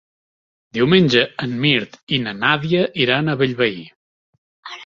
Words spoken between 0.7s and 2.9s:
Diumenge en Mirt i na Nàdia